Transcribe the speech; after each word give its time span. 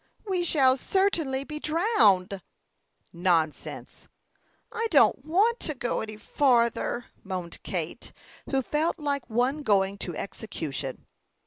"We 0.25 0.43
shall 0.43 0.77
certainly 0.77 1.43
be 1.43 1.59
drowned!" 1.59 2.41
"Nonsense!" 3.13 4.07
"I 4.71 4.87
don't 4.89 5.23
want 5.23 5.59
to 5.59 5.75
go 5.75 6.01
any 6.01 6.17
farther," 6.17 7.05
moaned 7.23 7.61
Kate, 7.61 8.11
who 8.49 8.63
felt 8.63 8.97
like 8.97 9.29
one 9.29 9.61
going 9.61 9.99
to 9.99 10.15
execution. 10.17 11.05